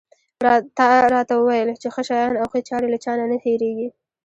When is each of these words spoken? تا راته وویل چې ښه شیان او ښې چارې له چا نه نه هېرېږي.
تا 0.77 0.87
راته 1.13 1.33
وویل 1.37 1.69
چې 1.81 1.87
ښه 1.93 2.01
شیان 2.09 2.33
او 2.41 2.45
ښې 2.51 2.61
چارې 2.69 2.87
له 2.93 2.97
چا 3.03 3.13
نه 3.19 3.25
نه 3.31 3.37
هېرېږي. 3.43 3.87